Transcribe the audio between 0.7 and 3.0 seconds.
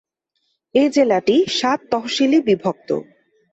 এ জেলাটি সাত তহশিল এ বিভক্ত।